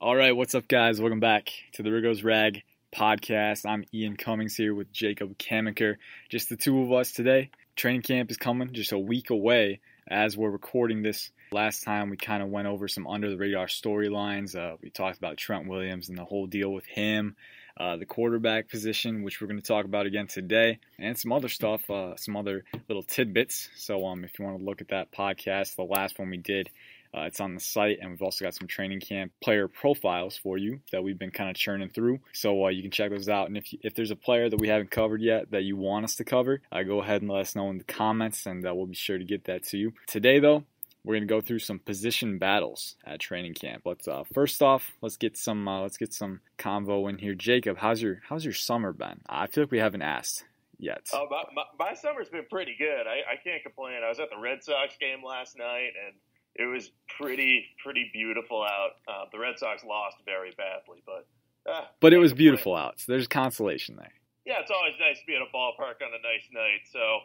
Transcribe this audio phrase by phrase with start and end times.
[0.00, 1.00] All right, what's up, guys?
[1.00, 2.62] Welcome back to the Riggo's Rag
[2.94, 3.66] podcast.
[3.66, 5.96] I'm Ian Cummings here with Jacob Camenker.
[6.28, 7.50] Just the two of us today.
[7.74, 11.32] Training camp is coming just a week away as we're recording this.
[11.50, 14.54] Last time we kind of went over some under the radar storylines.
[14.54, 17.34] Uh, we talked about Trent Williams and the whole deal with him,
[17.76, 21.48] uh, the quarterback position, which we're going to talk about again today, and some other
[21.48, 23.68] stuff, uh, some other little tidbits.
[23.74, 26.70] So um, if you want to look at that podcast, the last one we did,
[27.14, 30.58] uh, it's on the site, and we've also got some training camp player profiles for
[30.58, 32.20] you that we've been kind of churning through.
[32.32, 33.48] So uh, you can check those out.
[33.48, 36.04] And if, you, if there's a player that we haven't covered yet that you want
[36.04, 38.74] us to cover, uh, go ahead and let us know in the comments, and uh,
[38.74, 39.92] we'll be sure to get that to you.
[40.06, 40.64] Today, though,
[41.04, 43.82] we're going to go through some position battles at training camp.
[43.86, 47.34] Let's uh, first off, let's get some uh, let's get some convo in here.
[47.34, 49.20] Jacob, how's your how's your summer been?
[49.28, 50.44] I feel like we haven't asked
[50.78, 51.08] yet.
[51.12, 53.06] Oh, my, my, my summer's been pretty good.
[53.06, 54.02] I, I can't complain.
[54.04, 56.14] I was at the Red Sox game last night, and
[56.58, 58.90] it was pretty pretty beautiful out.
[59.06, 61.26] Uh, the Red Sox lost very badly, but
[61.70, 62.98] uh, but it was beautiful out.
[63.00, 64.12] So there's consolation there.
[64.44, 66.80] Yeah, it's always nice to be at a ballpark on a nice night.
[66.92, 67.20] So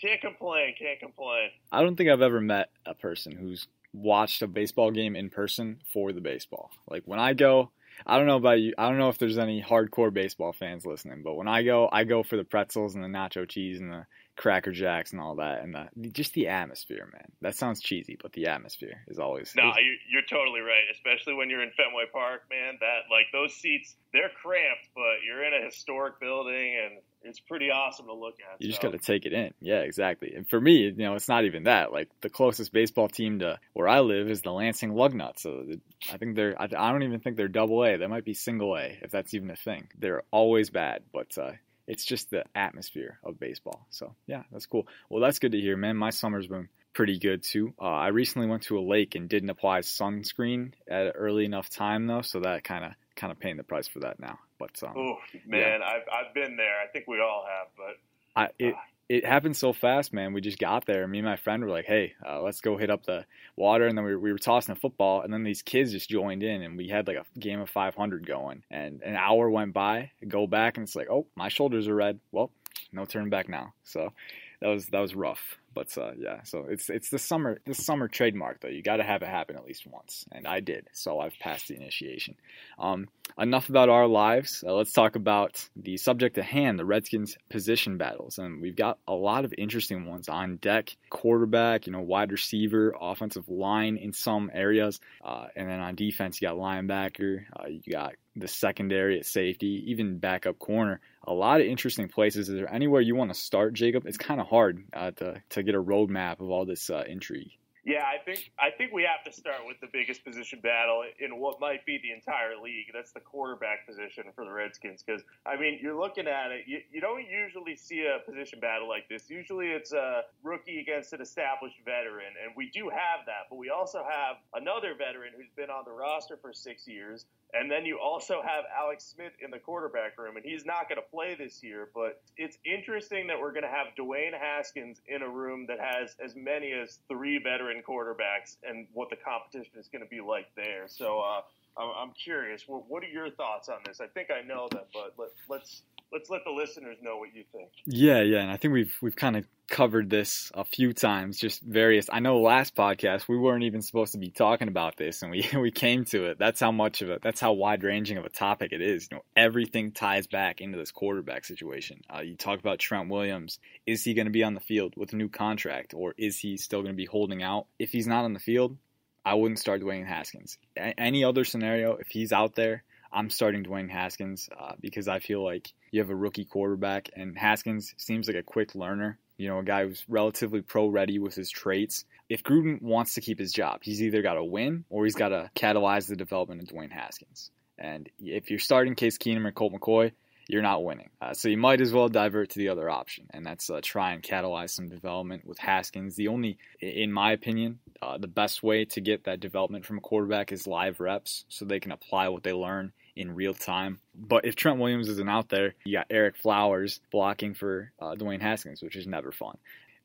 [0.00, 0.74] can't complain.
[0.78, 1.50] Can't complain.
[1.70, 5.80] I don't think I've ever met a person who's watched a baseball game in person
[5.92, 6.70] for the baseball.
[6.88, 7.70] Like when I go,
[8.06, 8.74] I don't know about you.
[8.78, 12.04] I don't know if there's any hardcore baseball fans listening, but when I go, I
[12.04, 15.62] go for the pretzels and the nacho cheese and the Cracker Jacks and all that,
[15.62, 17.26] and the, just the atmosphere, man.
[17.42, 19.52] That sounds cheesy, but the atmosphere is always.
[19.54, 19.72] No,
[20.10, 20.84] you're totally right.
[20.92, 22.78] Especially when you're in Fenway Park, man.
[22.80, 27.70] That like those seats, they're cramped, but you're in a historic building, and it's pretty
[27.70, 28.60] awesome to look at.
[28.60, 29.52] You just got to take it in.
[29.60, 30.32] Yeah, exactly.
[30.34, 31.92] And for me, you know, it's not even that.
[31.92, 35.40] Like the closest baseball team to where I live is the Lansing Lugnuts.
[35.40, 35.64] So
[36.10, 36.60] I think they're.
[36.60, 37.98] I, I don't even think they're double A.
[37.98, 39.88] They might be single A if that's even a thing.
[39.98, 41.36] They're always bad, but.
[41.36, 41.52] Uh,
[41.86, 43.86] it's just the atmosphere of baseball.
[43.90, 44.86] So yeah, that's cool.
[45.08, 45.96] Well, that's good to hear, man.
[45.96, 47.74] My summer's been pretty good too.
[47.80, 51.68] Uh, I recently went to a lake and didn't apply sunscreen at an early enough
[51.68, 54.38] time though, so that kind of kind of paying the price for that now.
[54.58, 55.16] But um, oh
[55.46, 55.86] man, yeah.
[55.86, 56.80] I've I've been there.
[56.80, 60.32] I think we all have, but I, it, uh, it happened so fast, man.
[60.32, 61.06] We just got there.
[61.06, 63.26] Me and my friend were like, "Hey, uh, let's go hit up the
[63.56, 66.08] water." And then we were, we were tossing a football, and then these kids just
[66.08, 68.62] joined in, and we had like a game of 500 going.
[68.70, 70.10] And an hour went by.
[70.22, 72.50] I go back, and it's like, "Oh, my shoulders are red." Well,
[72.92, 73.74] no turn back now.
[73.84, 74.12] So
[74.60, 75.58] that was that was rough.
[75.74, 78.68] But uh, yeah, so it's it's the summer the summer trademark though.
[78.68, 80.88] You got to have it happen at least once, and I did.
[80.92, 82.36] So I've passed the initiation.
[82.78, 84.62] Um, enough about our lives.
[84.66, 88.98] Uh, let's talk about the subject at hand: the Redskins position battles, and we've got
[89.06, 90.94] a lot of interesting ones on deck.
[91.10, 96.40] Quarterback, you know, wide receiver, offensive line in some areas, uh, and then on defense
[96.40, 101.60] you got linebacker, uh, you got the secondary at safety, even backup corner a lot
[101.60, 102.48] of interesting places.
[102.48, 104.06] Is there anywhere you want to start, Jacob?
[104.06, 107.52] It's kind of hard uh, to to get a roadmap of all this uh, intrigue.
[107.84, 111.40] Yeah, I think I think we have to start with the biggest position battle in
[111.40, 112.86] what might be the entire league.
[112.94, 115.02] That's the quarterback position for the Redskins.
[115.02, 116.62] Because I mean, you're looking at it.
[116.66, 119.28] You, you don't usually see a position battle like this.
[119.28, 123.50] Usually, it's a rookie against an established veteran, and we do have that.
[123.50, 127.70] But we also have another veteran who's been on the roster for six years, and
[127.70, 131.10] then you also have Alex Smith in the quarterback room, and he's not going to
[131.10, 131.88] play this year.
[131.94, 136.16] But it's interesting that we're going to have Dwayne Haskins in a room that has
[136.24, 140.46] as many as three veteran quarterbacks, and what the competition is going to be like
[140.56, 140.84] there.
[140.86, 141.42] So uh,
[141.76, 142.64] I'm curious.
[142.66, 144.00] What are your thoughts on this?
[144.00, 145.82] I think I know them, but let, let's
[146.12, 147.70] let's let the listeners know what you think.
[147.86, 151.62] Yeah, yeah, and I think we've we've kind of covered this a few times, just
[151.62, 152.08] various.
[152.12, 155.48] I know last podcast we weren't even supposed to be talking about this, and we
[155.58, 156.38] we came to it.
[156.38, 157.22] That's how much of it.
[157.22, 159.08] That's how wide ranging of a topic it is.
[159.10, 162.02] You know, everything ties back into this quarterback situation.
[162.14, 163.58] Uh, you talk about Trent Williams.
[163.86, 166.56] Is he going to be on the field with a new contract, or is he
[166.56, 167.66] still going to be holding out?
[167.78, 168.76] If he's not on the field,
[169.24, 170.58] I wouldn't start Dwayne Haskins.
[170.76, 172.82] A- any other scenario, if he's out there,
[173.12, 177.36] I'm starting Dwayne Haskins uh, because I feel like you have a rookie quarterback, and
[177.36, 179.18] Haskins seems like a quick learner.
[179.36, 182.04] You know, a guy who's relatively pro ready with his traits.
[182.28, 185.30] If Gruden wants to keep his job, he's either got to win or he's got
[185.30, 187.50] to catalyze the development of Dwayne Haskins.
[187.78, 190.12] And if you're starting Case Keenum or Colt McCoy,
[190.48, 191.08] you're not winning.
[191.20, 194.12] Uh, so you might as well divert to the other option, and that's uh, try
[194.12, 196.14] and catalyze some development with Haskins.
[196.16, 200.02] The only, in my opinion, uh, the best way to get that development from a
[200.02, 203.98] quarterback is live reps, so they can apply what they learn in real time.
[204.14, 208.40] But if Trent Williams isn't out there, you got Ereck Flowers blocking for uh, Dwayne
[208.40, 209.56] Haskins, which is never fun.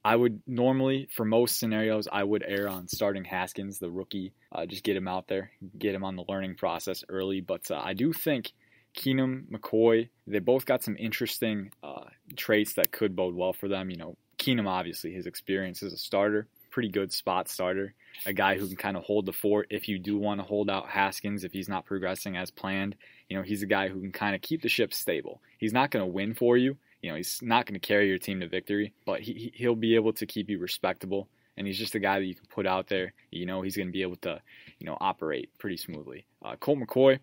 [0.03, 4.33] I would normally, for most scenarios, I would err on starting Haskins, the rookie.
[4.51, 7.41] Uh, just get him out there, get him on the learning process early.
[7.41, 8.53] But uh, I do think
[8.95, 12.05] Keenum, McCoy, they both got some interesting uh,
[12.37, 13.89] traits that could bode well for them.
[13.89, 17.95] You know, Keenum, obviously, his experience as a starter pretty good spot starter,
[18.27, 20.69] a guy who can kind of hold the fort if you do want to hold
[20.69, 22.95] out Haskins if he's not progressing as planned.
[23.29, 25.41] You know, he's a guy who can kind of keep the ship stable.
[25.57, 26.77] He's not going to win for you.
[27.01, 29.95] You know, he's not going to carry your team to victory, but he he'll be
[29.95, 31.27] able to keep you respectable.
[31.57, 33.11] And he's just a guy that you can put out there.
[33.31, 34.39] You know, he's going to be able to,
[34.77, 36.27] you know, operate pretty smoothly.
[36.45, 37.17] Uh, Colt McCoy,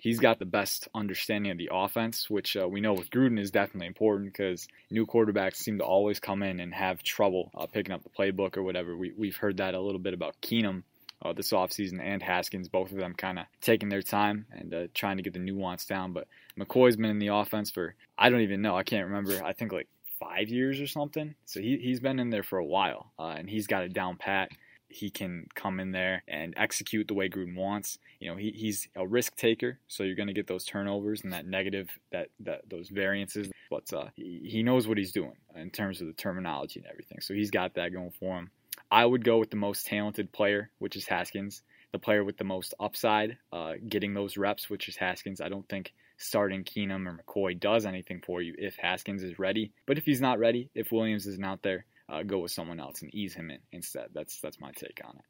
[0.00, 3.50] he's got the best understanding of the offense, which uh, we know with Gruden is
[3.50, 7.92] definitely important because new quarterbacks seem to always come in and have trouble uh, picking
[7.92, 8.96] up the playbook or whatever.
[8.96, 10.82] We, we've heard that a little bit about Keenum
[11.22, 14.86] uh, this offseason and Haskins, both of them kind of taking their time and uh,
[14.94, 16.12] trying to get the nuance down.
[16.12, 16.26] But
[16.58, 19.72] McCoy's been in the offense for, I don't even know, I can't remember, I think
[19.72, 19.88] like
[20.18, 21.34] five years or something.
[21.44, 24.16] So he, he's been in there for a while uh, and he's got it down
[24.16, 24.50] pat
[24.90, 27.98] he can come in there and execute the way Gruden wants.
[28.18, 31.32] You know, he, he's a risk taker, so you're going to get those turnovers and
[31.32, 33.50] that negative, that, that those variances.
[33.70, 37.20] But uh, he, he knows what he's doing in terms of the terminology and everything.
[37.20, 38.50] So he's got that going for him.
[38.90, 41.62] I would go with the most talented player, which is Haskins.
[41.92, 45.40] The player with the most upside, uh, getting those reps, which is Haskins.
[45.40, 49.72] I don't think starting Keenum or McCoy does anything for you if Haskins is ready.
[49.86, 53.02] But if he's not ready, if Williams isn't out there, uh, go with someone else
[53.02, 54.08] and ease him in instead.
[54.12, 55.24] That's that's my take on it.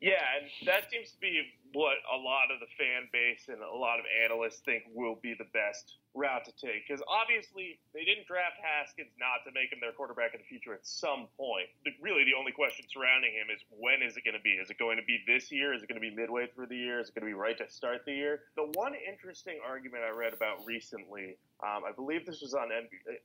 [0.00, 1.40] Yeah, and that seems to be
[1.72, 5.32] what a lot of the fan base and a lot of analysts think will be
[5.32, 6.84] the best route to take.
[6.84, 10.76] Because obviously, they didn't draft Haskins not to make him their quarterback in the future
[10.76, 11.72] at some point.
[11.80, 14.60] But really, the only question surrounding him is when is it going to be?
[14.60, 15.72] Is it going to be this year?
[15.72, 17.00] Is it going to be midway through the year?
[17.00, 18.52] Is it going to be right to start the year?
[18.60, 22.68] The one interesting argument I read about recently, um, I believe this was on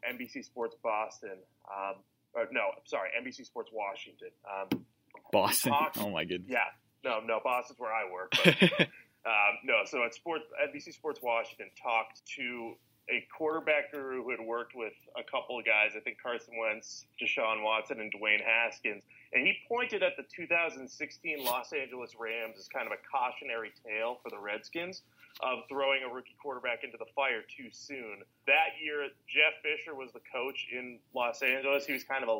[0.07, 1.35] NBC Sports Boston.
[1.67, 1.99] Um,
[2.33, 4.29] or no, sorry, NBC Sports Washington.
[4.45, 4.85] Um,
[5.31, 5.71] Boston.
[5.71, 6.51] Talked, oh my goodness.
[6.51, 6.69] Yeah,
[7.03, 8.33] no, no, Boston's where I work.
[8.43, 8.81] But,
[9.25, 12.73] um, no, so at Sports NBC Sports Washington talked to
[13.09, 17.05] a quarterback guru who had worked with a couple of guys, I think Carson Wentz,
[17.21, 22.67] Deshaun Watson, and Dwayne Haskins, and he pointed at the 2016 Los Angeles Rams as
[22.67, 25.01] kind of a cautionary tale for the Redskins
[25.39, 28.21] of throwing a rookie quarterback into the fire too soon.
[28.47, 31.85] That year, Jeff Fisher was the coach in Los Angeles.
[31.85, 32.37] He was kind of a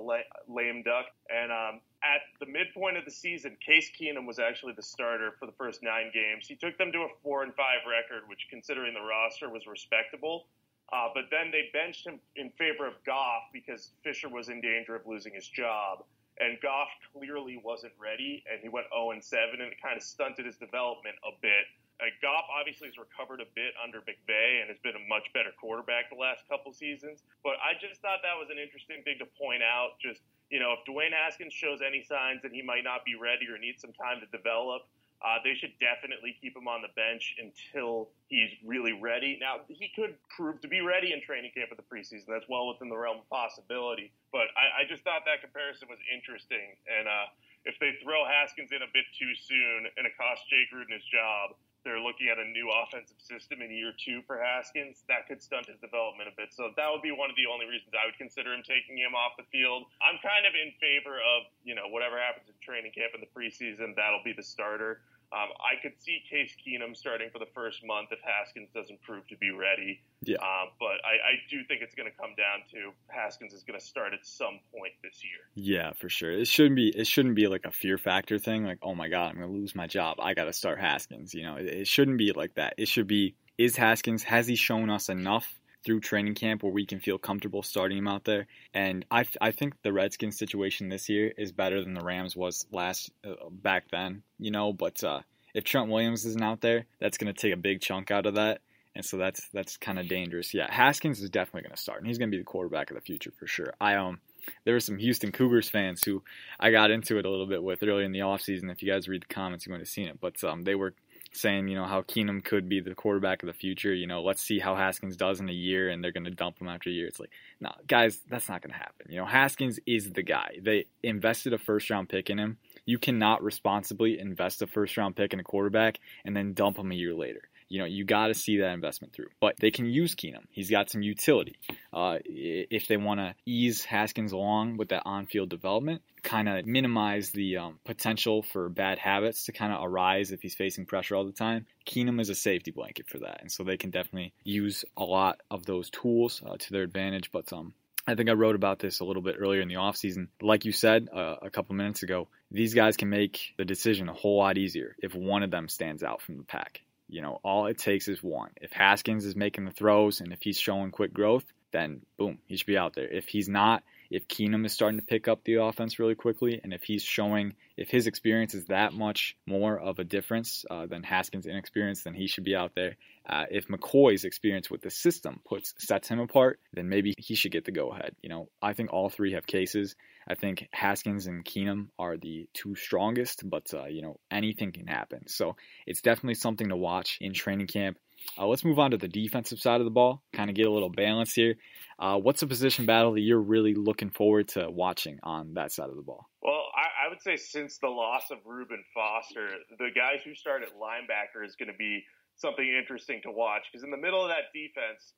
[0.48, 1.06] lame duck.
[1.30, 5.46] And um, at the midpoint of the season, Case Keenum was actually the starter for
[5.46, 6.48] the first nine games.
[6.48, 10.48] He took them to a four and five record, which, considering the roster, was respectable.
[10.92, 14.96] Uh, but then they benched him in favor of Goff because Fisher was in danger
[14.96, 16.04] of losing his job.
[16.40, 20.04] And Goff clearly wasn't ready, and he went 0 and 7, and it kind of
[20.04, 21.66] stunted his development a bit.
[22.02, 25.54] Uh, Goff obviously has recovered a bit under McVay and has been a much better
[25.54, 27.22] quarterback the last couple seasons.
[27.46, 30.02] But I just thought that was an interesting thing to point out.
[30.02, 33.46] Just, you know, if Dwayne Haskins shows any signs that he might not be ready
[33.46, 34.90] or needs some time to develop,
[35.22, 39.38] uh, they should definitely keep him on the bench until he's really ready.
[39.38, 42.26] Now, he could prove to be ready in training camp at the preseason.
[42.26, 44.10] That's well within the realm of possibility.
[44.34, 46.74] But I, I just thought that comparison was interesting.
[46.90, 47.30] And uh,
[47.70, 51.06] if they throw Haskins in a bit too soon and it costs Jay Gruden his
[51.06, 55.02] job, they're looking at a new offensive system in year two for Haskins.
[55.10, 56.54] That could stunt his development a bit.
[56.54, 59.18] So that would be one of the only reasons I would consider him taking him
[59.18, 59.90] off the field.
[60.02, 63.32] I'm kind of in favor of, you know, whatever happens in training camp in the
[63.34, 65.02] preseason, that'll be the starter.
[65.34, 69.26] Um, I could see Case Keenum starting for the first month if Haskins doesn't prove
[69.30, 70.02] to be ready.
[70.24, 70.38] Yeah.
[70.38, 73.80] Um, but I, I, do think it's going to come down to Haskins is going
[73.80, 75.40] to start at some point this year.
[75.56, 76.32] Yeah, for sure.
[76.32, 76.90] It shouldn't be.
[76.90, 78.66] It shouldn't be like a fear factor thing.
[78.66, 80.18] Like, oh my god, I'm going to lose my job.
[80.20, 81.34] I got to start Haskins.
[81.34, 82.74] You know, it, it shouldn't be like that.
[82.78, 83.36] It should be.
[83.58, 87.64] Is Haskins has he shown us enough through training camp where we can feel comfortable
[87.64, 88.48] starting him out there.
[88.74, 92.66] And I, I think the Redskins situation this year is better than the Rams was
[92.72, 94.74] last uh, back then, you know.
[94.74, 95.22] But uh,
[95.54, 98.36] if Trent Williams isn't out there, that's going to take a big chunk out of
[98.36, 98.62] that.
[98.94, 100.54] And so that's that's kind of dangerous.
[100.54, 102.96] Yeah, Haskins is definitely going to start, and he's going to be the quarterback of
[102.96, 103.74] the future for sure.
[103.80, 104.20] I um,
[104.66, 106.22] there were some Houston Cougars fans who
[106.60, 108.70] I got into it a little bit with earlier in the offseason.
[108.70, 110.20] If you guys read the comments, you might have seen it.
[110.20, 110.94] But um, they were
[111.34, 113.94] saying, you know, how Keenum could be the quarterback of the future.
[113.94, 116.60] You know, let's see how Haskins does in a year, and they're going to dump
[116.60, 117.08] him after a year.
[117.08, 119.08] It's like, no, guys, that's not going to happen.
[119.10, 120.58] You know, Haskins is the guy.
[120.62, 122.58] They invested a first round pick in him.
[122.86, 126.92] You cannot responsibly invest a first round pick in a quarterback and then dump him
[126.92, 127.42] a year later.
[127.72, 129.30] You know, you got to see that investment through.
[129.40, 130.44] But they can use Keenum.
[130.52, 131.56] He's got some utility.
[131.94, 136.66] Uh, if they want to ease Haskins along with that on field development, kind of
[136.66, 141.16] minimize the um, potential for bad habits to kind of arise if he's facing pressure
[141.16, 141.66] all the time.
[141.86, 143.40] Keenum is a safety blanket for that.
[143.40, 147.32] And so they can definitely use a lot of those tools uh, to their advantage.
[147.32, 147.74] But um,
[148.06, 150.28] I think I wrote about this a little bit earlier in the offseason.
[150.42, 154.14] Like you said uh, a couple minutes ago, these guys can make the decision a
[154.14, 156.82] whole lot easier if one of them stands out from the pack.
[157.12, 158.52] You know, all it takes is one.
[158.62, 162.58] If Haskins is making the throws and if he's showing quick growth, then boom, he
[162.58, 163.08] should be out there.
[163.08, 166.74] If he's not, if Keenum is starting to pick up the offense really quickly, and
[166.74, 171.04] if he's showing, if his experience is that much more of a difference uh, than
[171.04, 172.98] Haskins' inexperience, then he should be out there.
[173.32, 177.54] Uh, if McCoy's experience with the system puts sets him apart, then maybe he should
[177.54, 178.14] get the go ahead.
[178.22, 179.96] You know, I think all three have cases.
[180.28, 184.88] I think Haskins and Keenum are the two strongest, but uh, you know anything can
[184.88, 185.28] happen.
[185.28, 185.56] So
[185.88, 187.98] it's definitely something to watch in training camp.
[188.38, 190.72] Uh, let's move on to the defensive side of the ball, kind of get a
[190.72, 191.56] little balance here.
[191.98, 195.90] Uh, what's a position battle that you're really looking forward to watching on that side
[195.90, 196.28] of the ball?
[196.42, 199.48] Well, I, I would say since the loss of Reuben Foster,
[199.78, 202.04] the guys who start at linebacker is going to be
[202.42, 205.14] something interesting to watch because in the middle of that defense,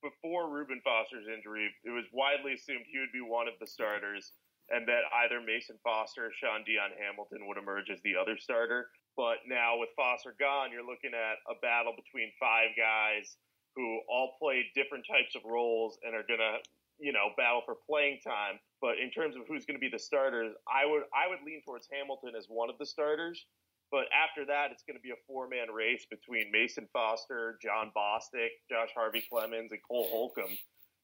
[0.00, 4.32] before Reuben Foster's injury, it was widely assumed he would be one of the starters
[4.72, 8.88] and that either Mason Foster or Shaun Dion Hamilton would emerge as the other starter.
[9.16, 13.36] But now with Foster gone, you're looking at a battle between five guys
[13.76, 16.64] who all play different types of roles and are gonna,
[16.98, 18.58] you know, battle for playing time.
[18.80, 21.60] But in terms of who's going to be the starters, I would I would lean
[21.64, 23.44] towards Hamilton as one of the starters.
[23.94, 27.92] But after that, it's going to be a four man race between Mason Foster, Jon
[27.94, 30.50] Bostic, Josh Harvey Clemons, and Cole Holcomb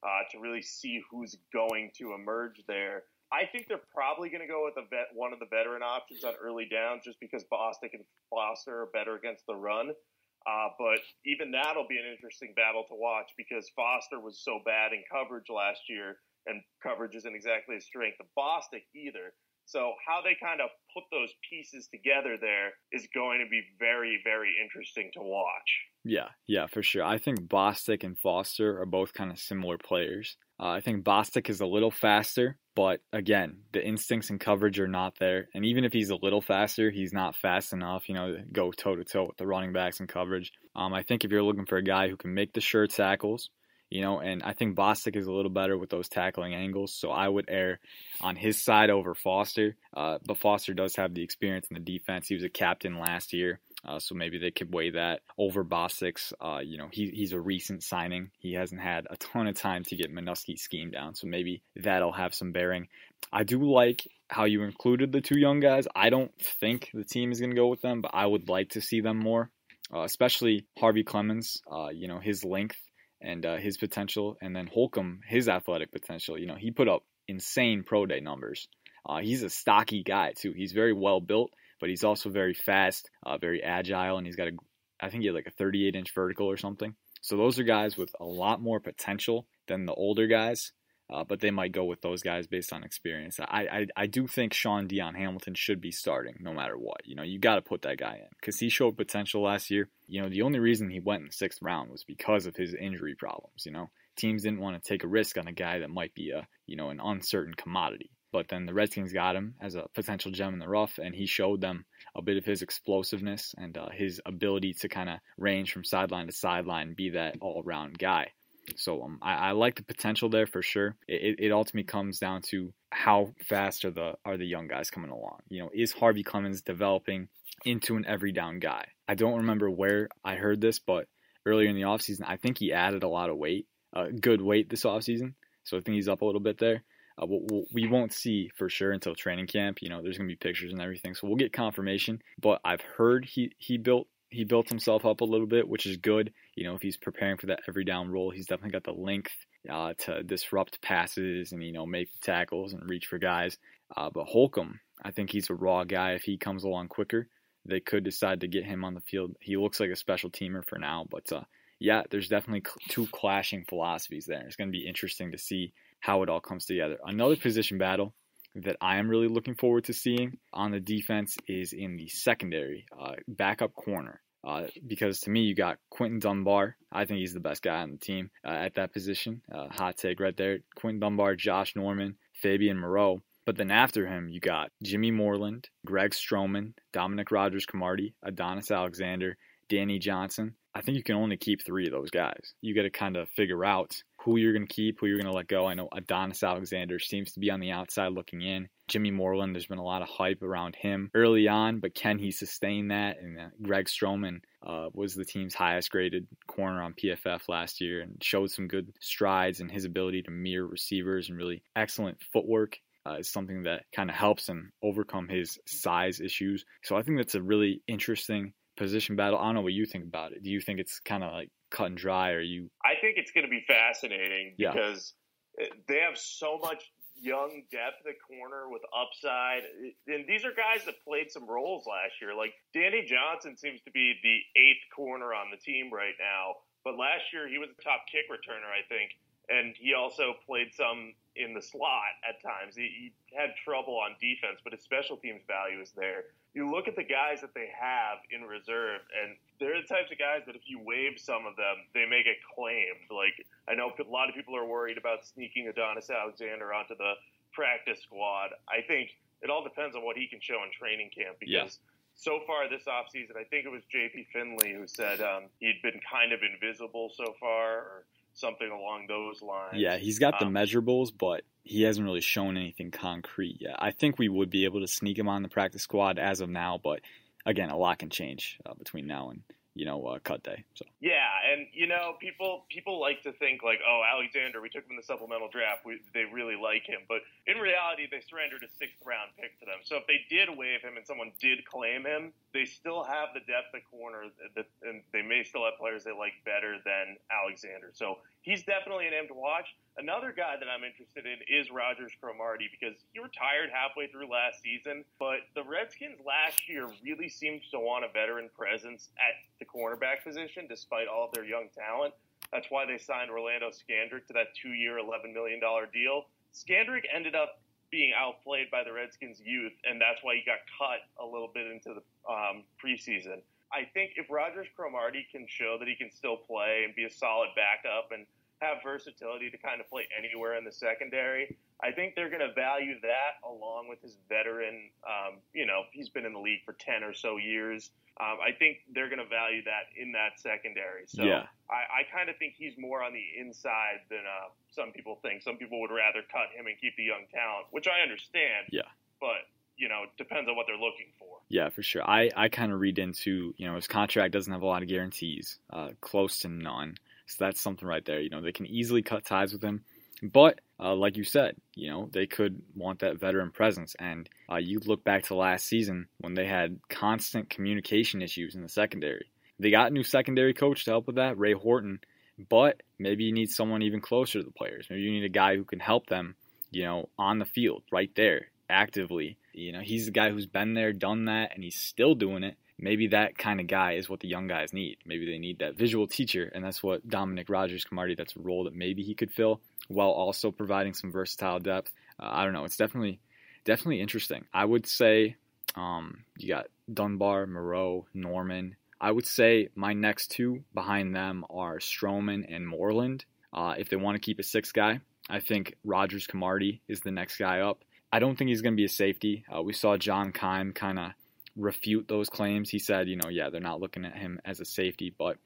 [0.03, 3.05] uh, to really see who's going to emerge there.
[3.31, 6.25] I think they're probably going to go with a vet, one of the veteran options
[6.25, 9.95] on early downs, just because Bostic and Foster are better against the run.
[10.43, 14.91] Uh, but even that'll be an interesting battle to watch because Foster was so bad
[14.91, 16.19] in coverage last year,
[16.51, 19.31] and coverage isn't exactly a strength of Bostic either.
[19.71, 24.21] So how they kind of put those pieces together there is going to be very,
[24.25, 25.71] very interesting to watch.
[26.05, 27.05] Yeah, yeah, for sure.
[27.05, 30.37] I think Bostic and Foster are both kind of similar players.
[30.59, 34.89] Uh, I think Bostic is a little faster, but again, the instincts and coverage are
[34.89, 35.47] not there.
[35.55, 38.73] And even if he's a little faster, he's not fast enough, you know, to go
[38.73, 40.51] toe to toe with the running backs and coverage.
[40.75, 43.51] Um, I think if you're looking for a guy who can make the sure tackles,
[43.91, 47.11] you know, and I think Bostic is a little better with those tackling angles, so
[47.11, 47.81] I would err
[48.21, 49.77] on his side over Foster.
[49.95, 52.29] Uh, but Foster does have the experience in the defense.
[52.29, 53.61] He was a captain last year.
[53.85, 56.33] Uh, so maybe they could weigh that over Bostic's.
[56.41, 58.31] Uh, you know, he, he's a recent signing.
[58.39, 62.13] He hasn't had a ton of time to get Manusky's scheme down, so maybe that'll
[62.13, 62.89] have some bearing.
[63.33, 65.89] I do like how you included the two young guys.
[65.97, 66.31] I don't
[66.61, 69.01] think the team is going to go with them, but I would like to see
[69.01, 69.51] them more,
[69.93, 71.61] uh, especially Harvey Clemons.
[71.71, 72.77] Uh, you know, his length
[73.21, 76.39] and uh, his potential, and then Holcomb, his athletic potential.
[76.39, 78.69] You know, he put up insane pro day numbers.
[79.07, 80.53] Uh, he's a stocky guy too.
[80.53, 81.51] He's very well built
[81.81, 84.53] but he's also very fast, uh, very agile, and he's got a,
[85.01, 86.95] I think he had like a 38 inch vertical or something.
[87.23, 90.73] So those are guys with a lot more potential than the older guys,
[91.11, 93.41] uh, but they might go with those guys based on experience.
[93.41, 97.07] I, I, I do think Shaun Dion Hamilton should be starting no matter what.
[97.07, 99.89] You know, you got to put that guy in because he showed potential last year.
[100.07, 102.75] You know, the only reason he went in the sixth round was because of his
[102.75, 103.67] injury problems.
[103.67, 106.31] You know, teams didn't want to take a risk on a guy that might be
[106.31, 108.11] a you know an uncertain commodity.
[108.33, 111.27] But then the Redskins got him as a potential gem in the rough, and he
[111.27, 115.73] showed them a bit of his explosiveness and uh, his ability to kind of range
[115.73, 118.29] from sideline to sideline and be that all-round guy.
[118.77, 120.97] So um, I, I, like the potential there for sure.
[121.09, 125.11] It, it ultimately comes down to how fast are the are the young guys coming
[125.11, 125.41] along.
[125.49, 127.29] You know, is Harvey Clemons developing
[127.65, 128.87] into an every down guy?
[129.09, 131.07] I don't remember where I heard this, but
[131.47, 134.69] earlier in the offseason, I think he added a lot of weight, uh, good weight
[134.69, 135.35] this offseason.
[135.65, 136.83] So I think he's up a little bit there.
[137.21, 139.83] Uh, we'll, we will not see for sure until training camp.
[139.83, 142.23] You know, there's gonna be pictures and everything, so we'll get confirmation.
[142.41, 145.97] But I've heard he he built he built himself up a little bit, which is
[145.97, 146.33] good.
[146.55, 149.35] You know, if he's preparing for that every down role, he's definitely got the length
[149.69, 153.59] uh, to disrupt passes and you know make tackles and reach for guys.
[153.97, 156.13] Uh, but Holcomb, I think he's a raw guy.
[156.13, 157.29] If he comes along quicker,
[157.67, 159.37] they could decide to get him on the field.
[159.41, 161.43] He looks like a special teamer for now, but uh,
[161.81, 164.45] yeah, there's definitely two clashing philosophies there.
[164.47, 166.99] It's going to be interesting to see how it all comes together.
[167.05, 168.15] Another position battle
[168.57, 172.87] that I am really looking forward to seeing on the defense is in the secondary,
[172.99, 174.21] uh, backup corner.
[174.43, 176.77] Uh, because to me, you got Quinton Dunbar.
[176.91, 179.43] I think he's the best guy on the team uh, at that position.
[179.53, 180.61] Uh, hot take right there.
[180.77, 183.21] Quinton Dunbar, Josh Norman, Fabian Moreau.
[183.45, 189.37] But then after him, you got Jimmy Moreland, Greg Stroman, Dominique Rodgers-Cromartie, Adonis Alexander,
[189.69, 190.55] Danny Johnson.
[190.75, 192.55] I think you can only keep three of those guys.
[192.61, 195.31] You got to kind of figure out who you're going to keep, who you're going
[195.31, 195.67] to let go.
[195.67, 198.69] I know Adonis Alexander seems to be on the outside looking in.
[198.89, 202.31] Jimmy Moreland, there's been a lot of hype around him early on, but can he
[202.31, 203.19] sustain that?
[203.21, 208.03] And uh, Greg Stroman uh, was the team's highest graded corner on PFF last year
[208.03, 212.79] and showed some good strides in his ability to mirror receivers and really excellent footwork.
[213.07, 216.67] Uh, is something that kind of helps him overcome his size issues.
[216.83, 219.39] So I think that's a really interesting position battle.
[219.39, 220.43] I don't know what you think about it.
[220.43, 222.71] Do you think it's kind of like cut and dry, or you?
[222.85, 224.73] I think it's going to be fascinating yeah.
[224.73, 225.15] because
[225.59, 226.83] eh, they have so much
[227.21, 229.63] young depth at corner with upside.
[229.63, 232.35] Eh, and these are guys that played some roles last year.
[232.35, 236.65] Like Danny Johnson seems to be the eighth corner on the team right now.
[236.83, 239.13] But last year he was a top kick returner, I think.
[239.51, 242.77] And he also played some in the slot at times.
[242.77, 246.31] He, he had trouble on defense, but his special teams value is there.
[246.55, 250.19] You look at the guys that they have in reserve, and they're the types of
[250.19, 253.07] guys that if you waive some of them, they may get claimed.
[253.11, 257.15] Like I know a lot of people are worried about sneaking Adonis Alexander onto the
[257.53, 258.51] practice squad.
[258.69, 259.11] I think
[259.43, 261.79] it all depends on what he can show in training camp because.
[261.79, 261.87] Yeah
[262.21, 266.01] so far this offseason, I think it was JP Finlay who said um, he'd been
[266.05, 268.05] kind of invisible so far, or
[268.41, 269.75] something along those lines.
[269.75, 273.77] Yeah, he's got the um, measurables, but he hasn't really shown anything concrete yet.
[273.79, 276.49] I think we would be able to sneak him on the practice squad as of
[276.49, 277.01] now, but
[277.47, 279.43] again, a lot can change uh, between now and
[279.75, 280.65] you know, uh, cut day.
[280.75, 281.20] So yeah,
[281.51, 284.97] and you know, people people like to think like, oh, Alexander, we took him in
[284.97, 288.99] the supplemental draft, we, they really like him, but in reality, they surrendered a sixth
[289.05, 289.79] round pick to them.
[289.83, 293.41] So if they did waive him and someone did claim him, they still have the
[293.41, 294.27] depth of corner,
[294.57, 297.91] that, and they may still have players they like better than Alexander.
[297.95, 299.75] So he's definitely an name to watch.
[299.99, 304.63] Another guy that I'm interested in is Rodgers Cromartie because he retired halfway through last
[304.63, 309.67] season, but the Redskins last year really seemed to want a veteran presence at the
[309.67, 312.15] cornerback position despite all of their young talent.
[312.53, 315.61] That's why they signed Orlando Scandrick to that two year, $11 million
[315.93, 316.27] deal.
[316.53, 321.07] Scandrick ended up being outplayed by the Redskins youth, and that's why he got cut
[321.23, 323.43] a little bit into the um, preseason.
[323.73, 327.11] I think if Rodgers Cromartie can show that he can still play and be a
[327.11, 328.27] solid backup and
[328.61, 331.57] have versatility to kind of play anywhere in the secondary.
[331.83, 334.91] I think they're going to value that along with his veteran.
[335.05, 337.91] Um, you know, he's been in the league for ten or so years.
[338.21, 341.07] Um, I think they're going to value that in that secondary.
[341.07, 341.49] So yeah.
[341.71, 345.41] I, I kind of think he's more on the inside than uh, some people think.
[345.43, 348.69] Some people would rather cut him and keep the young talent, which I understand.
[348.71, 348.93] Yeah.
[349.21, 349.49] But
[349.81, 351.39] you know, it depends on what they're looking for.
[351.49, 352.03] Yeah, for sure.
[352.09, 354.89] I, I kind of read into, you know, his contract doesn't have a lot of
[354.89, 356.97] guarantees, uh, close to none.
[357.31, 358.21] So that's something right there.
[358.21, 359.83] You know, they can easily cut ties with him.
[360.23, 363.95] But uh, like you said, you know, they could want that veteran presence.
[363.99, 368.63] And uh, you look back to last season when they had constant communication issues in
[368.63, 369.31] the secondary.
[369.59, 372.01] They got a new secondary coach to help with that, Ray Horton.
[372.49, 374.87] But maybe you need someone even closer to the players.
[374.91, 376.35] Maybe you need a guy who can help them,
[376.71, 379.37] you know, on the field, right there, actively.
[379.53, 382.57] You know, he's the guy who's been there, done that, and he's still doing it
[382.81, 384.99] maybe that kind of guy is what the young guys need.
[385.05, 388.65] Maybe they need that visual teacher, and that's what Dominic Rodgers Cromartie, that's a role
[388.65, 391.93] that maybe he could fill while also providing some versatile depth.
[392.19, 392.65] Uh, I don't know.
[392.65, 393.21] It's definitely
[393.65, 394.45] definitely interesting.
[394.53, 395.37] I would say
[395.75, 398.77] um, you got Dunbar, Moreau, Norman.
[399.01, 403.25] I would say my next two behind them are Stroman and Moreland.
[403.53, 407.11] Uh, if they want to keep a sixth guy, I think Rodgers Cromartie is the
[407.11, 407.85] next guy up.
[408.13, 409.45] I don't think he's going to be a safety.
[409.55, 411.13] Uh, we saw John Keim kind of
[411.61, 412.71] refute those claims.
[412.71, 415.37] He said, you know, yeah, they're not looking at him as a safety, but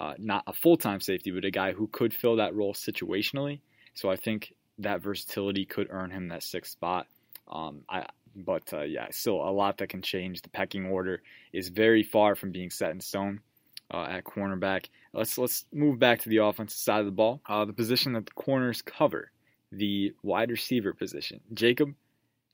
[0.00, 3.60] uh, not a full time safety, but a guy who could fill that role situationally.
[3.94, 7.06] So I think that versatility could earn him that sixth spot.
[7.48, 10.42] Um, I, but uh, yeah, still a lot that can change.
[10.42, 13.40] The pecking order is very far from being set in stone
[13.92, 14.86] uh, at cornerback.
[15.12, 17.40] Let's let's move back to the offensive side of the ball.
[17.48, 19.30] Uh, the position that the corners cover,
[19.72, 21.40] the wide receiver position.
[21.54, 21.94] Jacob,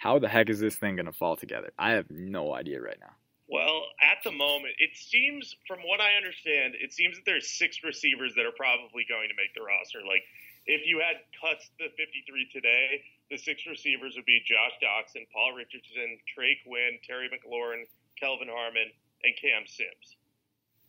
[0.03, 1.71] how the heck is this thing going to fall together?
[1.79, 3.15] I have no idea right now.
[3.47, 7.87] Well, at the moment, it seems, from what I understand, it seems that there's six
[7.87, 10.03] receivers that are probably going to make the roster.
[10.03, 10.27] Like,
[10.67, 12.19] if you had cuts the 53
[12.51, 17.87] today, the six receivers would be Josh Doctson, Paul Richardson, Trey Quinn, Terry McLaurin,
[18.19, 18.91] Kelvin Harmon,
[19.23, 20.19] and Cam Sims.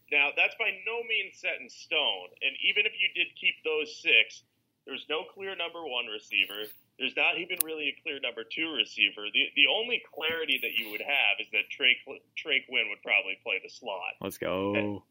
[0.10, 2.34] Now, that's by no means set in stone.
[2.42, 4.42] And even if you did keep those six,
[4.90, 6.66] there's no clear number one receiver
[7.00, 9.26] there's not even really a clear number two receiver.
[9.34, 11.98] The the only clarity that you would have is that Trey
[12.38, 14.20] Trey Quinn would probably play the slot.
[14.22, 14.76] Let's go.
[14.76, 15.02] And,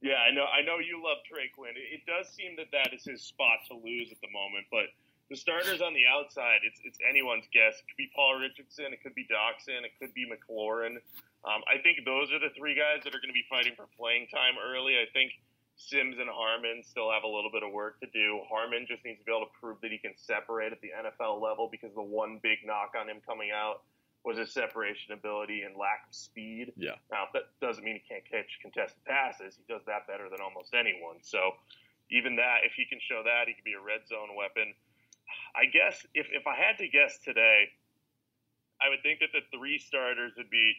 [0.00, 0.48] yeah, I know.
[0.48, 1.76] I know you love Trey Quinn.
[1.76, 4.88] It, it does seem that that is his spot to lose at the moment, but
[5.28, 7.78] the starters on the outside, it's it's anyone's guess.
[7.78, 10.98] It could be Paul Richardson, it could be Doctson, it could be McLaurin.
[11.44, 13.86] Um, I think those are the three guys that are going to be fighting for
[13.96, 14.98] playing time early.
[14.98, 15.32] I think
[15.80, 18.44] Sims and Harmon still have a little bit of work to do.
[18.52, 21.40] Harmon just needs to be able to prove that he can separate at the NFL
[21.40, 23.80] level because the one big knock on him coming out
[24.20, 26.76] was his separation ability and lack of speed.
[26.76, 27.00] Yeah.
[27.10, 29.56] Now that doesn't mean he can't catch contested passes.
[29.56, 31.24] He does that better than almost anyone.
[31.24, 31.56] So
[32.12, 34.76] even that, if he can show that, he could be a red zone weapon.
[35.56, 37.72] I guess if if I had to guess today,
[38.82, 40.76] I would think that the three starters would be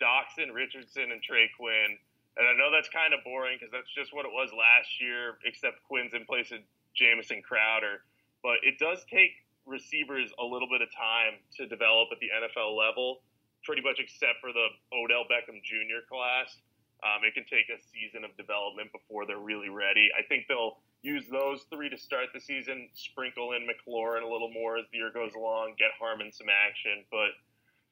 [0.00, 2.00] Doctson, Richardson, and Trey Quinn
[2.40, 5.36] and I know that's kind of boring because that's just what it was last year,
[5.44, 6.64] except Quinn's in place of
[6.96, 8.00] Jamison Crowder.
[8.40, 9.36] But it does take
[9.68, 13.20] receivers a little bit of time to develop at the NFL level,
[13.68, 16.00] pretty much except for the Odell Beckham Jr.
[16.08, 16.56] class.
[17.04, 20.08] Um, it can take a season of development before they're really ready.
[20.16, 24.52] I think they'll use those three to start the season, sprinkle in McLaurin a little
[24.52, 27.04] more as the year goes along, get Harmon some action.
[27.12, 27.36] But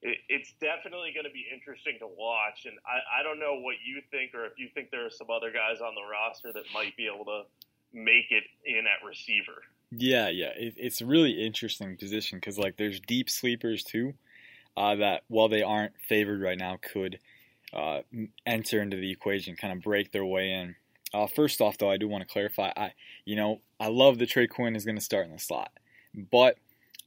[0.02, 2.66] it, it's definitely going to be interesting to watch.
[2.66, 5.28] And I, I don't know what you think, or if you think there are some
[5.30, 7.42] other guys on the roster that might be able to
[7.92, 9.62] make it in at receiver.
[9.90, 14.14] Yeah, yeah, it, it's a really interesting position because like there's deep sleepers too,
[14.76, 17.18] uh, that while they aren't favored right now, could
[17.72, 18.00] uh,
[18.46, 20.76] enter into the equation, kind of break their way in.
[21.14, 22.70] Uh, first off, though, I do want to clarify.
[22.76, 22.92] I,
[23.24, 25.72] you know, I love that Trey Quinn is going to start in the slot,
[26.30, 26.58] but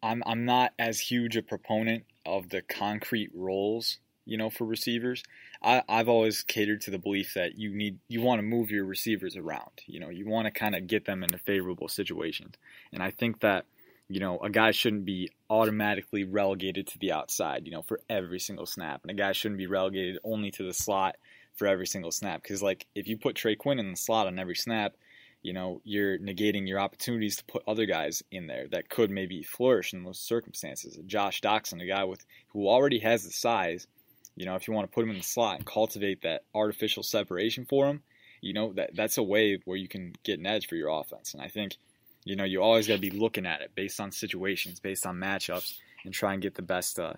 [0.01, 5.23] I'm I'm not as huge a proponent of the concrete roles, you know, for receivers.
[5.61, 8.85] I, I've always catered to the belief that you need you want to move your
[8.85, 9.81] receivers around.
[9.85, 12.55] You know, you want to kind of get them into favorable situations,
[12.93, 13.65] and I think that
[14.07, 17.65] you know a guy shouldn't be automatically relegated to the outside.
[17.65, 20.73] You know, for every single snap, and a guy shouldn't be relegated only to the
[20.73, 21.17] slot
[21.55, 22.41] for every single snap.
[22.41, 24.93] Because like if you put Trey Quinn in the slot on every snap,
[25.41, 29.43] you know you're negating your opportunities to put other guys in there that could maybe
[29.43, 30.97] flourish in those circumstances.
[31.05, 33.87] Josh Doctson, a guy with who already has the size
[34.35, 37.03] you know, if you want to put him in the slot and cultivate that artificial
[37.03, 38.01] separation for him,
[38.41, 41.33] you know, that that's a way where you can get an edge for your offense.
[41.33, 41.77] And I think,
[42.23, 45.17] you know, you always got to be looking at it based on situations, based on
[45.17, 45.75] matchups,
[46.05, 47.13] and try and get the best uh,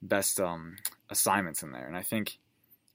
[0.00, 0.76] best um,
[1.10, 1.86] assignments in there.
[1.86, 2.38] And I think,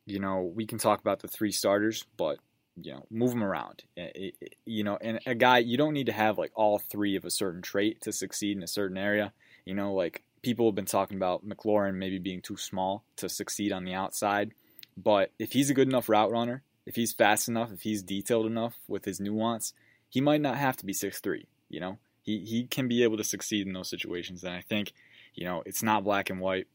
[0.06, 2.40] you know, we can talk about the three starters, but
[2.76, 3.84] you know, move them around.
[3.96, 7.16] It, it, you know, and a guy you don't need to have like all three
[7.16, 9.34] of a certain trait to succeed in a certain area.
[9.66, 13.72] You know, like people have been talking about McLaurin maybe being too small to succeed
[13.72, 14.54] on the outside.
[14.98, 18.46] But if he's a good enough route runner, if he's fast enough, if he's detailed
[18.46, 19.74] enough with his nuance,
[20.10, 21.48] he might not have to be six three.
[21.70, 24.44] You know, he he can be able to succeed in those situations.
[24.44, 24.94] And I think,
[25.34, 26.68] you know, it's not black and white.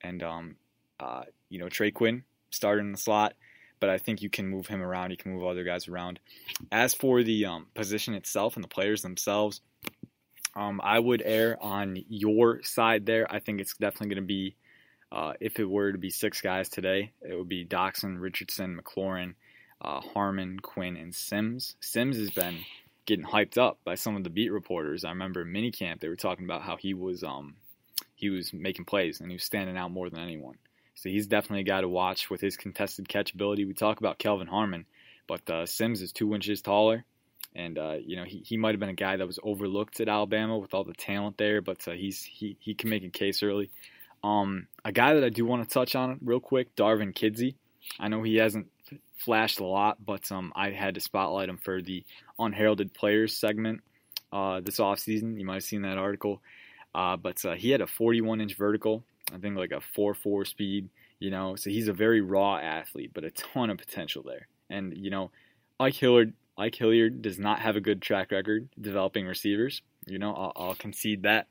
[0.00, 0.56] And um,
[0.98, 3.34] uh, you know, Trey Quinn started in the slot,
[3.82, 5.10] but I think you can move him around.
[5.10, 6.20] You can move other guys around.
[6.70, 9.60] As for the um, position itself and the players themselves,
[10.54, 13.26] um, I would err on your side there.
[13.28, 14.54] I think it's definitely going to be,
[15.10, 19.34] uh, if it were to be six guys today, it would be Doctson, Richardson, McLaurin,
[19.80, 21.74] uh, Harmon, Quinn, and Sims.
[21.80, 22.60] Sims has been
[23.04, 25.04] getting hyped up by some of the beat reporters.
[25.04, 27.56] I remember in minicamp they were talking about how he was um,
[28.14, 30.58] he was making plays and he was standing out more than anyone.
[30.94, 33.64] So he's definitely a guy to watch with his contested catch ability.
[33.64, 34.86] We talk about Kelvin Harmon,
[35.26, 37.04] but uh, Sims is two inches taller.
[37.54, 40.08] And uh, you know he, he might have been a guy that was overlooked at
[40.08, 43.42] Alabama with all the talent there, but uh, he's he he can make a case
[43.42, 43.70] early.
[44.24, 47.56] Um, a guy that I do want to touch on real quick, Darvin Kidsy.
[47.98, 48.68] I know he hasn't
[49.18, 52.04] flashed a lot, but um, I had to spotlight him for the
[52.38, 53.82] unheralded players segment
[54.32, 55.38] uh, this offseason.
[55.38, 56.40] You might have seen that article.
[56.94, 60.44] Uh, but uh, he had a 41 inch vertical, I think like a 4 4
[60.44, 64.48] speed, you know, so he's a very raw athlete, but a ton of potential there.
[64.70, 65.30] And, you know,
[65.78, 69.82] Ike Hilliard Ike Hilliard does not have a good track record developing receivers.
[70.06, 71.46] You know, I'll, I'll concede that.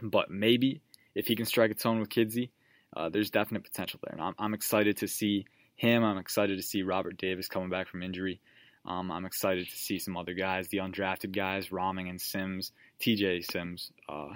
[0.00, 0.80] But maybe
[1.14, 2.50] if he can strike a tone with Kidsy,
[2.96, 4.14] uh, there's definite potential there.
[4.14, 6.02] And I'm, I'm, excited to see him.
[6.02, 8.40] I'm excited to see Robert Davis coming back from injury.
[8.86, 13.50] Um, I'm excited to see some other guys, the undrafted guys, Rahming and Sims, TJ
[13.50, 14.28] Sims, uh,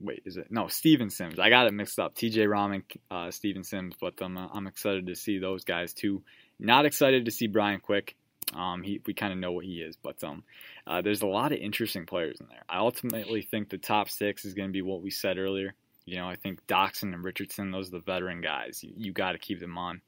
[0.00, 1.38] wait, is it no Steven Sims?
[1.38, 2.14] I got it mixed up.
[2.14, 6.22] TJ Rahming, uh, Steven Sims, but um, I'm excited to see those guys too.
[6.58, 8.16] Not excited to see Brian Quick.
[8.54, 10.44] Um, he, we kind of know what he is, but um,
[10.86, 12.62] uh, there's a lot of interesting players in there.
[12.68, 15.74] I ultimately think the top six is going to be what we said earlier.
[16.04, 18.84] You know, I think Doctson and Richardson, those are the veteran guys.
[18.84, 20.00] You, you got to keep them on.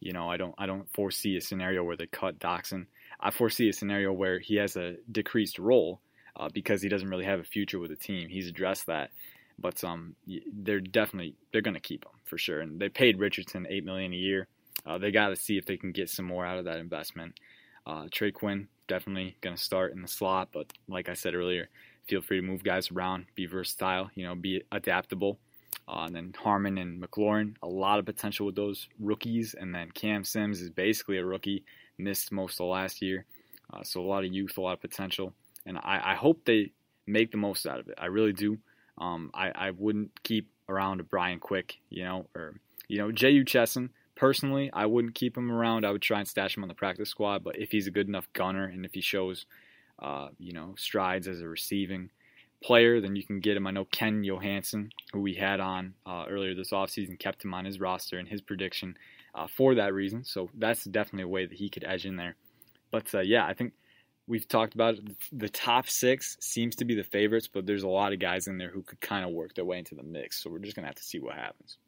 [0.00, 2.86] You know, I don't I don't foresee a scenario where they cut Doctson.
[3.20, 6.00] I foresee a scenario where he has a decreased role
[6.36, 8.28] uh, because he doesn't really have a future with the team.
[8.28, 9.10] He's addressed that,
[9.58, 10.14] but um,
[10.52, 12.60] they're definitely they're going to keep him for sure.
[12.60, 14.48] And they paid Richardson eight million a year.
[14.86, 17.38] Uh, they got to see if they can get some more out of that investment.
[17.86, 21.68] Uh, Trey Quinn definitely going to start in the slot, but like I said earlier,
[22.06, 25.38] feel free to move guys around, be versatile, you know, be adaptable.
[25.88, 29.54] Uh, and then Harmon and McLaurin, a lot of potential with those rookies.
[29.58, 31.64] And then Cam Sims is basically a rookie,
[31.98, 33.26] missed most of last year.
[33.72, 35.32] Uh, so a lot of youth, a lot of potential.
[35.66, 36.72] And I, I, hope they
[37.06, 37.94] make the most out of it.
[37.98, 38.58] I really do.
[38.98, 42.54] Um, I, I wouldn't keep around Brian Quick, you know, or,
[42.88, 45.84] you know, Jehu Chesson Personally, I wouldn't keep him around.
[45.84, 47.42] I would try and stash him on the practice squad.
[47.42, 49.46] But if he's a good enough gunner and if he shows,
[49.98, 52.10] uh, you know, strides as a receiving
[52.62, 53.66] player, then you can get him.
[53.66, 57.64] I know Ken Johansson, who we had on uh, earlier this offseason, kept him on
[57.64, 58.96] his roster and his prediction
[59.34, 60.24] uh, for that reason.
[60.24, 62.36] So that's definitely a way that he could edge in there.
[62.92, 63.72] But uh, yeah, I think
[64.26, 65.04] we've talked about it.
[65.32, 68.58] The top six seems to be the favorites, but there's a lot of guys in
[68.58, 70.42] there who could kind of work their way into the mix.
[70.42, 71.78] So we're just gonna have to see what happens.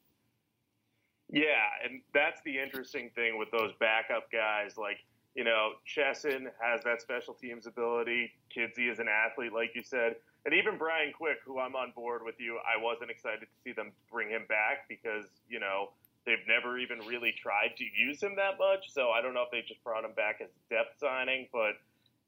[1.33, 4.77] Yeah, and that's the interesting thing with those backup guys.
[4.77, 4.99] Like,
[5.35, 8.31] you know, Chesson has that special teams ability.
[8.57, 10.17] Kidsy is an athlete, like you said.
[10.45, 13.73] And even Brian Quick, who I'm on board with you, I wasn't excited to see
[13.73, 15.91] them bring him back because, you know,
[16.25, 18.93] they've never even really tried to use him that much.
[18.93, 21.75] So I don't know if they just brought him back as depth signing, but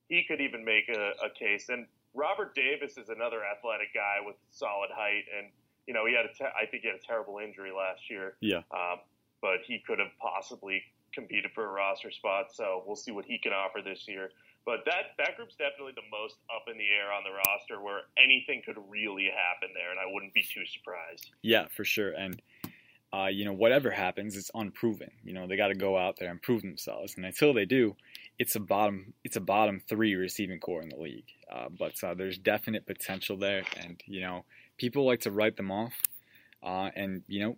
[0.08, 1.68] he could even make a, a case.
[1.68, 5.48] And Robert Davis is another athletic guy with solid height and
[5.88, 8.36] you know, he had a te- I think he had a terrible injury last year.
[8.40, 8.60] Yeah.
[8.70, 9.00] Um,
[9.40, 10.82] but he could have possibly
[11.14, 12.52] competed for a roster spot.
[12.52, 14.30] So we'll see what he can offer this year.
[14.66, 18.02] But that that group's definitely the most up in the air on the roster, where
[18.22, 21.30] anything could really happen there, and I wouldn't be too surprised.
[21.40, 22.10] Yeah, for sure.
[22.10, 22.42] And
[23.10, 25.10] uh, you know, whatever happens, it's unproven.
[25.24, 27.96] You know, they got to go out there and prove themselves, and until they do,
[28.38, 31.26] it's a bottom it's a bottom three receiving core in the league.
[31.50, 34.44] Uh, but uh, there's definite potential there, and you know,
[34.78, 35.94] people like to write them off.
[36.62, 37.56] Uh, and, you know,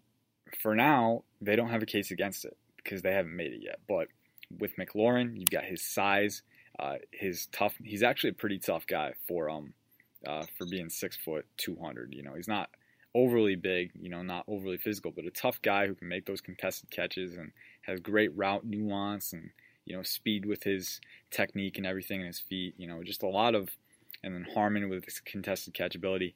[0.61, 3.79] for now, they don't have a case against it because they haven't made it yet.
[3.89, 4.09] But
[4.59, 6.43] with McLaurin, you've got his size,
[6.79, 7.75] uh, his tough.
[7.83, 9.73] He's actually a pretty tough guy for um
[10.27, 12.15] uh, for being six foot two hundred.
[12.15, 12.71] You know, he's not
[13.15, 13.93] overly big.
[14.01, 17.37] You know, not overly physical, but a tough guy who can make those contested catches
[17.37, 19.51] and has great route nuance and
[19.85, 22.75] you know speed with his technique and everything in his feet.
[22.77, 23.71] You know, just a lot of
[24.23, 26.35] and then Harmon with his contested catchability,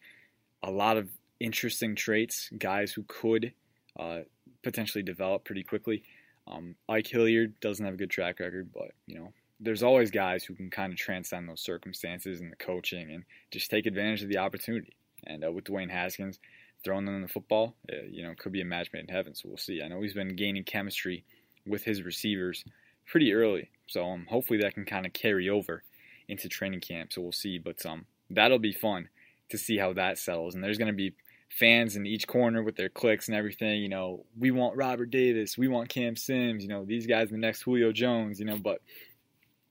[0.62, 1.08] a lot of
[1.40, 3.52] interesting traits, guys who could
[3.98, 4.20] uh,
[4.62, 6.02] potentially develop pretty quickly.
[6.46, 10.44] Um, Ike Hilliard doesn't have a good track record, but you know there's always guys
[10.44, 14.28] who can kind of transcend those circumstances and the coaching and just take advantage of
[14.28, 14.96] the opportunity.
[15.26, 16.38] And uh, with Dwayne Haskins
[16.84, 19.34] throwing them the football, uh, you know, could be a match made in heaven.
[19.34, 19.82] So we'll see.
[19.82, 21.24] I know he's been gaining chemistry
[21.66, 22.62] with his receivers
[23.06, 25.82] pretty early, so um, hopefully that can kind of carry over
[26.28, 27.12] into training camp.
[27.12, 27.58] So we'll see.
[27.58, 29.08] But um, that'll be fun
[29.50, 30.54] to see how that settles.
[30.54, 31.14] And there's going to be
[31.48, 33.80] fans in each corner with their clicks and everything.
[33.80, 36.62] You know, we want Robert Davis, we want Cam Sims.
[36.62, 38.38] You know, these guys the next Julio Jones.
[38.38, 38.80] You know, but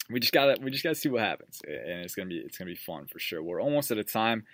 [0.10, 2.72] we just gotta we just gotta see what happens, and it's gonna be it's gonna
[2.72, 3.41] be fun for sure.
[3.41, 4.46] We're almost at a time.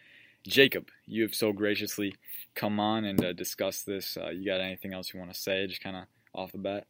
[0.47, 2.15] Jacob, you have so graciously
[2.55, 4.15] come on and uh, discuss this.
[4.15, 6.85] Uh, you got anything else you want to say, just kind of off the bat?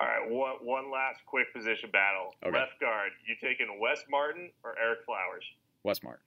[0.00, 2.34] All right, one, one last quick position battle.
[2.46, 2.54] Okay.
[2.56, 5.42] Left guard, you taking Wes Martin or Ereck Flowers?
[5.82, 6.22] Wes Martin.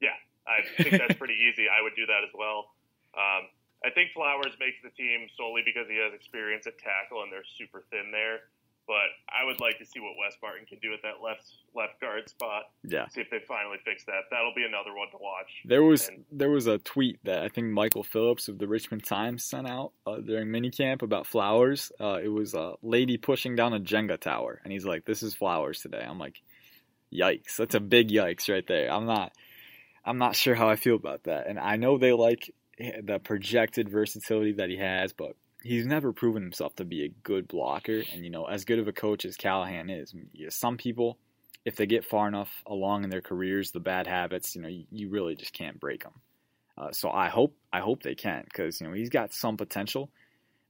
[0.00, 0.16] Yeah,
[0.48, 1.68] I think that's pretty easy.
[1.68, 2.72] I would do that as well.
[3.12, 3.52] Um,
[3.84, 7.44] I think Flowers makes the team solely because he has experience at tackle and they're
[7.60, 8.48] super thin there.
[8.86, 11.42] But I would like to see what Wes Martin can do at that left
[11.74, 12.64] left guard spot.
[12.84, 13.08] Yeah.
[13.08, 14.30] See if they finally fix that.
[14.30, 15.50] That'll be another one to watch.
[15.64, 19.04] There was and, there was a tweet that I think Michael Phillips of the Richmond
[19.04, 21.90] Times sent out uh, during minicamp about Flowers.
[22.00, 25.34] Uh, it was a lady pushing down a Jenga tower, and he's like, "This is
[25.34, 26.40] Flowers today." I'm like,
[27.12, 27.56] "Yikes!
[27.58, 29.32] That's a big yikes right there." I'm not.
[30.04, 31.48] I'm not sure how I feel about that.
[31.48, 35.32] And I know they like the projected versatility that he has, but
[35.66, 38.02] he's never proven himself to be a good blocker.
[38.12, 40.14] And, you know, as good of a coach as Callahan is,
[40.50, 41.18] some people,
[41.64, 44.84] if they get far enough along in their careers, the bad habits, you know, you,
[44.90, 46.12] you really just can't break them.
[46.78, 50.10] Uh, so I hope I hope they can because you know he's got some potential,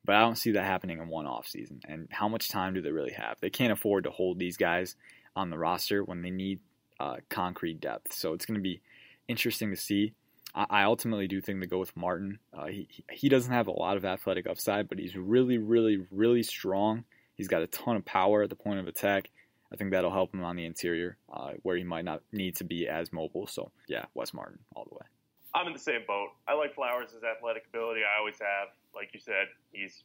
[0.05, 1.81] but I don't see that happening in one off season.
[1.89, 3.39] And how much time do they really have?
[3.41, 4.95] They can't afford to hold these guys
[5.35, 6.61] on the roster when they need
[7.01, 8.13] uh, concrete depth.
[8.13, 8.81] So it's going to be
[9.29, 10.15] interesting to see.
[10.57, 12.39] I, ultimately do think they go with Martin.
[12.57, 16.43] Uh, he he doesn't have a lot of athletic upside, but he's really, really, really
[16.43, 17.05] strong.
[17.35, 19.31] He's got a ton of power at the point of attack.
[19.71, 22.65] I think that'll help him on the interior, uh, where he might not need to
[22.65, 23.47] be as mobile.
[23.47, 25.07] So yeah, Wes Martin all the way.
[25.55, 26.29] I'm in the same boat.
[26.49, 28.01] I like Flowers' athletic ability.
[28.01, 28.69] I always have.
[28.95, 30.05] Like you said, he's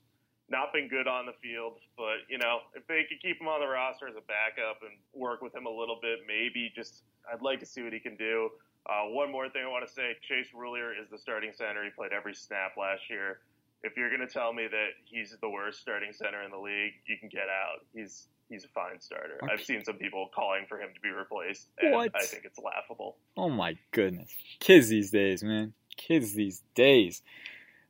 [0.52, 3.62] not been good on the field, but you know, if they could keep him on
[3.62, 7.42] the roster as a backup and work with him a little bit, maybe just I'd
[7.42, 8.50] like to see what he can do.
[8.86, 11.84] Uh, one more thing I want to say: Chase Roullier is the starting center.
[11.84, 13.40] He played every snap last year.
[13.84, 16.94] If you're going to tell me that he's the worst starting center in the league,
[17.08, 17.86] you can get out.
[17.96, 19.40] He's he's a fine starter.
[19.42, 19.54] Okay.
[19.54, 22.12] I've seen some people calling for him to be replaced, and what?
[22.14, 23.18] I think it's laughable.
[23.38, 27.22] Oh my goodness, kids these days, man, kids these days.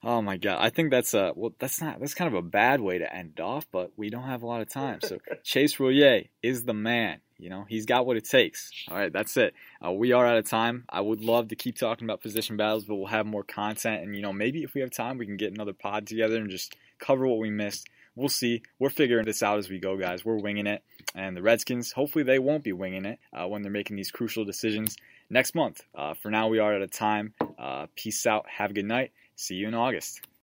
[0.03, 1.53] Oh my god, I think that's a well.
[1.59, 1.99] That's not.
[1.99, 4.61] That's kind of a bad way to end off, but we don't have a lot
[4.61, 4.99] of time.
[5.01, 7.19] So Chase Roullier is the man.
[7.41, 8.69] You know, he's got what it takes.
[8.87, 9.55] All right, that's it.
[9.83, 10.85] Uh, we are out of time.
[10.87, 14.03] I would love to keep talking about position battles, but we'll have more content.
[14.03, 16.51] And, you know, maybe if we have time, we can get another pod together and
[16.51, 17.89] just cover what we missed.
[18.15, 18.61] We'll see.
[18.77, 20.23] We're figuring this out as we go, guys.
[20.23, 20.83] We're winging it.
[21.15, 24.45] And the Redskins, hopefully, they won't be winging it uh, when they're making these crucial
[24.45, 24.95] decisions
[25.27, 25.81] next month.
[25.95, 27.33] Uh, for now, we are out of time.
[27.57, 28.45] Uh, peace out.
[28.49, 29.13] Have a good night.
[29.41, 30.21] See you in August.